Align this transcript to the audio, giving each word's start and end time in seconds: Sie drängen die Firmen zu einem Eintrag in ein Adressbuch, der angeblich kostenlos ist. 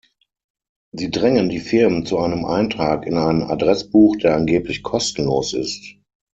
Sie 0.95 1.11
drängen 1.11 1.49
die 1.49 1.59
Firmen 1.59 2.07
zu 2.07 2.17
einem 2.17 2.43
Eintrag 2.43 3.05
in 3.05 3.19
ein 3.19 3.43
Adressbuch, 3.43 4.15
der 4.17 4.35
angeblich 4.35 4.81
kostenlos 4.81 5.53
ist. 5.53 5.95